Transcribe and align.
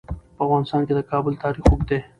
په 0.35 0.41
افغانستان 0.45 0.81
کې 0.87 0.93
د 0.95 0.99
کابل 1.11 1.33
تاریخ 1.43 1.63
اوږد 1.67 1.87
دی. 1.89 1.99